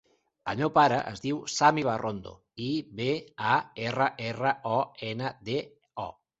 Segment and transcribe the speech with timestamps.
[0.51, 2.33] El meu pare es diu Sam Ibarrondo:
[2.69, 3.11] i, be,
[3.53, 4.83] a, erra, erra, o,
[5.15, 5.63] ena, de,
[6.09, 6.13] o.